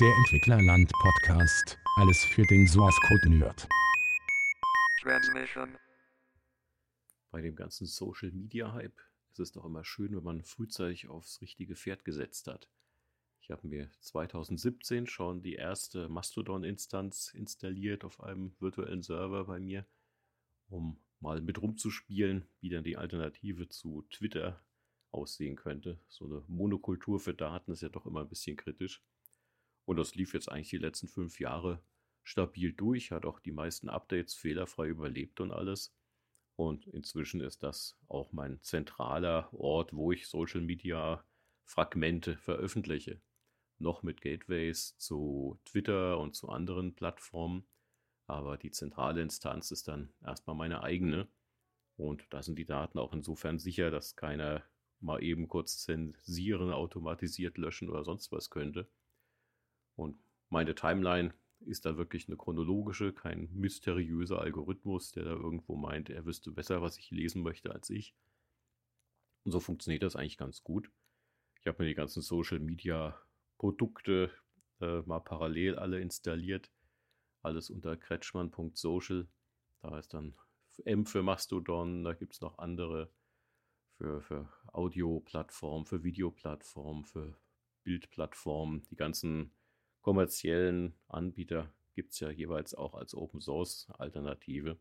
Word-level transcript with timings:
Der 0.00 0.12
Entwicklerland 0.16 0.90
Podcast. 0.90 1.78
Alles 1.98 2.24
für 2.24 2.42
den 2.42 2.66
Source 2.66 2.98
Code 3.06 3.30
Nerd. 3.30 3.68
Transmission. 5.00 5.78
Bei 7.30 7.40
dem 7.40 7.54
ganzen 7.54 7.86
Social 7.86 8.32
Media 8.32 8.72
Hype 8.72 8.98
ist 9.30 9.38
es 9.38 9.52
doch 9.52 9.64
immer 9.64 9.84
schön, 9.84 10.16
wenn 10.16 10.24
man 10.24 10.42
frühzeitig 10.42 11.06
aufs 11.06 11.40
richtige 11.40 11.76
Pferd 11.76 12.04
gesetzt 12.04 12.48
hat. 12.48 12.68
Ich 13.40 13.52
habe 13.52 13.68
mir 13.68 13.88
2017 14.00 15.06
schon 15.06 15.42
die 15.42 15.54
erste 15.54 16.08
Mastodon-Instanz 16.08 17.30
installiert 17.32 18.04
auf 18.04 18.20
einem 18.20 18.56
virtuellen 18.58 19.02
Server 19.02 19.44
bei 19.44 19.60
mir, 19.60 19.86
um 20.70 20.98
mal 21.20 21.40
mit 21.40 21.62
rumzuspielen, 21.62 22.48
wie 22.60 22.70
dann 22.70 22.82
die 22.82 22.96
Alternative 22.96 23.68
zu 23.68 24.02
Twitter 24.10 24.60
aussehen 25.12 25.54
könnte. 25.54 26.00
So 26.08 26.24
eine 26.24 26.42
Monokultur 26.48 27.20
für 27.20 27.34
Daten 27.34 27.70
ist 27.70 27.82
ja 27.82 27.90
doch 27.90 28.06
immer 28.06 28.22
ein 28.22 28.28
bisschen 28.28 28.56
kritisch. 28.56 29.00
Und 29.84 29.96
das 29.96 30.14
lief 30.14 30.34
jetzt 30.34 30.50
eigentlich 30.50 30.70
die 30.70 30.78
letzten 30.78 31.08
fünf 31.08 31.40
Jahre 31.40 31.82
stabil 32.22 32.72
durch, 32.72 33.10
hat 33.10 33.26
auch 33.26 33.38
die 33.38 33.52
meisten 33.52 33.88
Updates 33.88 34.34
fehlerfrei 34.34 34.88
überlebt 34.88 35.40
und 35.40 35.52
alles. 35.52 35.94
Und 36.56 36.86
inzwischen 36.86 37.40
ist 37.40 37.62
das 37.62 37.98
auch 38.08 38.32
mein 38.32 38.62
zentraler 38.62 39.52
Ort, 39.52 39.92
wo 39.92 40.12
ich 40.12 40.28
Social 40.28 40.60
Media 40.60 41.24
Fragmente 41.64 42.36
veröffentliche. 42.36 43.20
Noch 43.78 44.02
mit 44.02 44.20
Gateways 44.20 44.96
zu 44.98 45.60
Twitter 45.64 46.18
und 46.18 46.34
zu 46.36 46.48
anderen 46.48 46.94
Plattformen. 46.94 47.66
Aber 48.26 48.56
die 48.56 48.70
zentrale 48.70 49.20
Instanz 49.20 49.70
ist 49.70 49.88
dann 49.88 50.12
erstmal 50.24 50.56
meine 50.56 50.82
eigene. 50.82 51.28
Und 51.96 52.26
da 52.30 52.42
sind 52.42 52.58
die 52.58 52.64
Daten 52.64 52.98
auch 52.98 53.12
insofern 53.12 53.58
sicher, 53.58 53.90
dass 53.90 54.16
keiner 54.16 54.62
mal 55.00 55.22
eben 55.22 55.48
kurz 55.48 55.82
zensieren, 55.82 56.72
automatisiert 56.72 57.58
löschen 57.58 57.90
oder 57.90 58.04
sonst 58.04 58.32
was 58.32 58.50
könnte. 58.50 58.88
Und 59.96 60.18
meine 60.48 60.74
Timeline 60.74 61.34
ist 61.60 61.86
da 61.86 61.96
wirklich 61.96 62.28
eine 62.28 62.36
chronologische, 62.36 63.12
kein 63.12 63.48
mysteriöser 63.52 64.40
Algorithmus, 64.40 65.12
der 65.12 65.24
da 65.24 65.30
irgendwo 65.30 65.76
meint, 65.76 66.10
er 66.10 66.26
wüsste 66.26 66.50
besser, 66.50 66.82
was 66.82 66.98
ich 66.98 67.10
lesen 67.10 67.42
möchte 67.42 67.72
als 67.72 67.90
ich. 67.90 68.14
Und 69.44 69.52
so 69.52 69.60
funktioniert 69.60 70.02
das 70.02 70.16
eigentlich 70.16 70.38
ganz 70.38 70.62
gut. 70.62 70.90
Ich 71.60 71.66
habe 71.66 71.82
mir 71.82 71.88
die 71.88 71.94
ganzen 71.94 72.22
Social 72.22 72.58
Media 72.58 73.18
Produkte 73.58 74.30
äh, 74.80 75.00
mal 75.02 75.20
parallel 75.20 75.76
alle 75.76 76.00
installiert. 76.00 76.70
Alles 77.42 77.70
unter 77.70 77.96
kretschmann.social. 77.96 79.28
Da 79.80 79.98
ist 79.98 80.14
dann 80.14 80.34
M 80.84 81.06
für 81.06 81.22
Mastodon, 81.22 82.04
da 82.04 82.14
gibt 82.14 82.34
es 82.34 82.40
noch 82.40 82.58
andere 82.58 83.10
für, 83.96 84.20
für 84.22 84.52
Audio-Plattformen, 84.72 85.86
für 85.86 86.02
Videoplattformen, 86.02 87.04
für 87.04 87.38
Bildplattformen. 87.84 88.82
Die 88.90 88.96
ganzen 88.96 89.54
kommerziellen 90.04 90.94
Anbieter 91.08 91.72
gibt 91.94 92.12
es 92.12 92.20
ja 92.20 92.30
jeweils 92.30 92.74
auch 92.74 92.94
als 92.94 93.14
Open 93.14 93.40
Source 93.40 93.88
Alternative. 93.98 94.78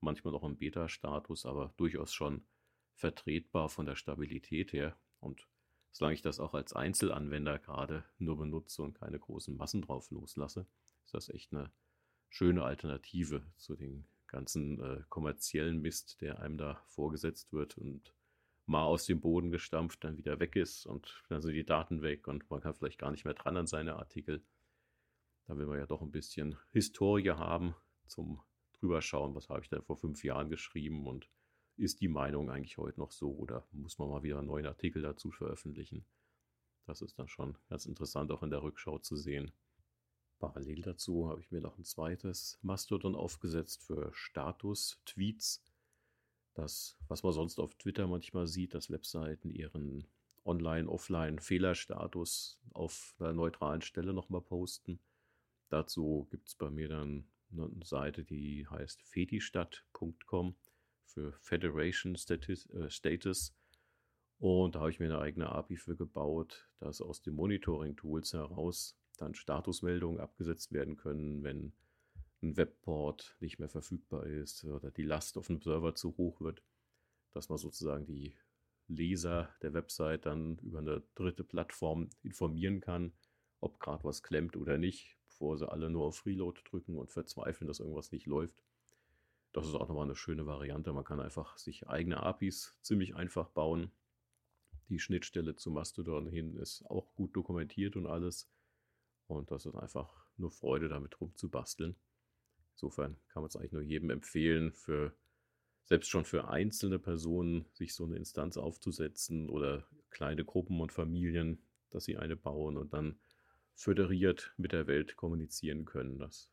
Manchmal 0.00 0.32
noch 0.32 0.44
im 0.44 0.58
Beta-Status, 0.58 1.46
aber 1.46 1.72
durchaus 1.78 2.12
schon 2.12 2.46
vertretbar 2.94 3.70
von 3.70 3.86
der 3.86 3.96
Stabilität 3.96 4.74
her. 4.74 4.98
Und 5.18 5.48
solange 5.92 6.14
ich 6.14 6.20
das 6.20 6.40
auch 6.40 6.52
als 6.52 6.74
Einzelanwender 6.74 7.58
gerade 7.58 8.04
nur 8.18 8.36
benutze 8.36 8.82
und 8.82 9.00
keine 9.00 9.18
großen 9.18 9.56
Massen 9.56 9.80
drauf 9.80 10.10
loslasse, 10.10 10.66
ist 11.06 11.14
das 11.14 11.30
echt 11.30 11.54
eine 11.54 11.72
schöne 12.28 12.62
Alternative 12.62 13.46
zu 13.56 13.76
den 13.76 14.06
ganzen 14.26 14.78
äh, 14.82 15.02
kommerziellen 15.08 15.80
Mist, 15.80 16.20
der 16.20 16.40
einem 16.40 16.58
da 16.58 16.84
vorgesetzt 16.88 17.50
wird 17.50 17.78
und 17.78 18.12
mal 18.66 18.84
aus 18.84 19.06
dem 19.06 19.22
Boden 19.22 19.50
gestampft, 19.50 20.04
dann 20.04 20.18
wieder 20.18 20.38
weg 20.38 20.54
ist 20.54 20.84
und 20.84 21.22
dann 21.30 21.40
sind 21.40 21.54
die 21.54 21.64
Daten 21.64 22.02
weg 22.02 22.28
und 22.28 22.50
man 22.50 22.60
kann 22.60 22.74
vielleicht 22.74 22.98
gar 22.98 23.10
nicht 23.10 23.24
mehr 23.24 23.32
dran 23.32 23.56
an 23.56 23.66
seine 23.66 23.96
Artikel. 23.96 24.44
Da 25.46 25.56
will 25.56 25.66
man 25.66 25.78
ja 25.78 25.86
doch 25.86 26.02
ein 26.02 26.10
bisschen 26.10 26.56
Historie 26.72 27.30
haben 27.30 27.74
zum 28.06 28.40
drüber 28.78 29.00
schauen, 29.00 29.34
was 29.34 29.48
habe 29.48 29.62
ich 29.62 29.68
denn 29.68 29.82
vor 29.82 29.96
fünf 29.96 30.22
Jahren 30.22 30.50
geschrieben 30.50 31.06
und 31.06 31.30
ist 31.76 32.00
die 32.00 32.08
Meinung 32.08 32.50
eigentlich 32.50 32.78
heute 32.78 33.00
noch 33.00 33.12
so 33.12 33.34
oder 33.34 33.66
muss 33.70 33.98
man 33.98 34.08
mal 34.08 34.22
wieder 34.22 34.38
einen 34.38 34.46
neuen 34.46 34.66
Artikel 34.66 35.02
dazu 35.02 35.30
veröffentlichen? 35.30 36.06
Das 36.86 37.02
ist 37.02 37.18
dann 37.18 37.28
schon 37.28 37.58
ganz 37.68 37.86
interessant 37.86 38.30
auch 38.30 38.42
in 38.42 38.50
der 38.50 38.62
Rückschau 38.62 38.98
zu 38.98 39.16
sehen. 39.16 39.52
Parallel 40.38 40.82
dazu 40.82 41.28
habe 41.28 41.40
ich 41.40 41.50
mir 41.50 41.60
noch 41.60 41.78
ein 41.78 41.84
zweites 41.84 42.58
Mastodon 42.62 43.16
aufgesetzt 43.16 43.82
für 43.82 44.10
Status-Tweets. 44.12 45.64
Das, 46.54 46.96
was 47.08 47.22
man 47.22 47.32
sonst 47.32 47.58
auf 47.58 47.74
Twitter 47.74 48.06
manchmal 48.06 48.46
sieht, 48.46 48.74
dass 48.74 48.90
Webseiten 48.90 49.50
ihren 49.50 50.06
Online-Offline-Fehlerstatus 50.44 52.60
auf 52.72 53.14
einer 53.18 53.32
neutralen 53.32 53.82
Stelle 53.82 54.12
nochmal 54.12 54.42
posten. 54.42 55.00
Dazu 55.68 56.26
gibt 56.30 56.48
es 56.48 56.54
bei 56.54 56.70
mir 56.70 56.88
dann 56.88 57.28
eine 57.52 57.84
Seite, 57.84 58.24
die 58.24 58.66
heißt 58.68 59.02
fetistadt.com 59.02 60.56
für 61.04 61.32
Federation 61.40 62.16
Status, 62.16 62.68
äh, 62.70 62.90
Status. 62.90 63.54
Und 64.38 64.74
da 64.74 64.80
habe 64.80 64.90
ich 64.90 65.00
mir 65.00 65.06
eine 65.06 65.20
eigene 65.20 65.48
API 65.48 65.76
für 65.76 65.96
gebaut, 65.96 66.68
dass 66.78 67.00
aus 67.00 67.22
den 67.22 67.34
Monitoring-Tools 67.34 68.34
heraus 68.34 68.98
dann 69.16 69.34
Statusmeldungen 69.34 70.20
abgesetzt 70.20 70.72
werden 70.72 70.96
können, 70.96 71.42
wenn 71.42 71.72
ein 72.42 72.56
Webport 72.56 73.36
nicht 73.40 73.58
mehr 73.58 73.70
verfügbar 73.70 74.26
ist 74.26 74.64
oder 74.64 74.90
die 74.90 75.04
Last 75.04 75.38
auf 75.38 75.46
dem 75.46 75.60
Server 75.62 75.94
zu 75.94 76.16
hoch 76.18 76.40
wird, 76.40 76.62
dass 77.32 77.48
man 77.48 77.58
sozusagen 77.58 78.04
die 78.04 78.36
Leser 78.88 79.54
der 79.62 79.72
Website 79.72 80.26
dann 80.26 80.58
über 80.58 80.78
eine 80.78 81.02
dritte 81.14 81.44
Plattform 81.44 82.10
informieren 82.22 82.80
kann, 82.80 83.14
ob 83.60 83.80
gerade 83.80 84.04
was 84.04 84.22
klemmt 84.22 84.56
oder 84.56 84.76
nicht, 84.76 85.15
bevor 85.36 85.58
sie 85.58 85.70
alle 85.70 85.90
nur 85.90 86.06
auf 86.06 86.16
Freeload 86.16 86.58
drücken 86.64 86.96
und 86.96 87.10
verzweifeln, 87.10 87.68
dass 87.68 87.80
irgendwas 87.80 88.10
nicht 88.10 88.26
läuft. 88.26 88.62
Das 89.52 89.66
ist 89.66 89.74
auch 89.74 89.86
nochmal 89.86 90.04
eine 90.04 90.16
schöne 90.16 90.46
Variante. 90.46 90.92
Man 90.94 91.04
kann 91.04 91.20
einfach 91.20 91.58
sich 91.58 91.88
eigene 91.88 92.22
APIs 92.22 92.74
ziemlich 92.80 93.16
einfach 93.16 93.50
bauen. 93.50 93.90
Die 94.88 94.98
Schnittstelle 94.98 95.54
zu 95.54 95.70
Mastodon 95.70 96.26
hin 96.26 96.56
ist 96.56 96.86
auch 96.86 97.14
gut 97.14 97.36
dokumentiert 97.36 97.96
und 97.96 98.06
alles. 98.06 98.48
Und 99.26 99.50
das 99.50 99.66
ist 99.66 99.74
einfach 99.74 100.26
nur 100.38 100.50
Freude, 100.50 100.88
damit 100.88 101.20
rumzubasteln. 101.20 101.96
Insofern 102.72 103.16
kann 103.28 103.42
man 103.42 103.48
es 103.48 103.56
eigentlich 103.56 103.72
nur 103.72 103.82
jedem 103.82 104.08
empfehlen, 104.10 104.72
für 104.72 105.14
selbst 105.84 106.08
schon 106.08 106.24
für 106.24 106.48
einzelne 106.48 106.98
Personen 106.98 107.66
sich 107.74 107.94
so 107.94 108.04
eine 108.04 108.16
Instanz 108.16 108.56
aufzusetzen 108.56 109.50
oder 109.50 109.86
kleine 110.10 110.44
Gruppen 110.44 110.80
und 110.80 110.92
Familien, 110.92 111.62
dass 111.90 112.04
sie 112.04 112.16
eine 112.16 112.36
bauen 112.36 112.76
und 112.78 112.92
dann 112.92 113.18
föderiert 113.76 114.52
mit 114.56 114.72
der 114.72 114.86
Welt 114.86 115.16
kommunizieren 115.16 115.84
können. 115.84 116.18
Das 116.18 116.50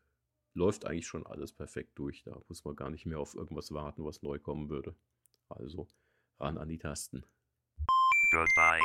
läuft 0.53 0.85
eigentlich 0.85 1.07
schon 1.07 1.25
alles 1.25 1.53
perfekt 1.53 1.97
durch. 1.97 2.23
Da 2.23 2.39
muss 2.47 2.63
man 2.63 2.75
gar 2.75 2.89
nicht 2.89 3.05
mehr 3.05 3.19
auf 3.19 3.33
irgendwas 3.33 3.71
warten, 3.71 4.05
was 4.05 4.21
neu 4.21 4.37
kommen 4.37 4.69
würde. 4.69 4.95
Also 5.49 5.87
ran 6.39 6.57
an 6.57 6.69
die 6.69 6.77
Tasten. 6.77 7.25
Goodbye. 8.31 8.79